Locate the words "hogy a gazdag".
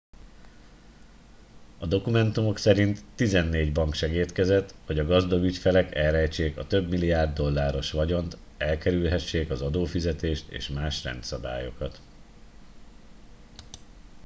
4.85-5.43